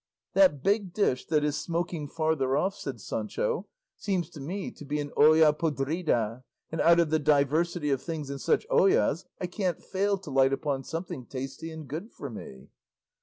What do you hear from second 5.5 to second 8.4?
podrida, and out of the diversity of things in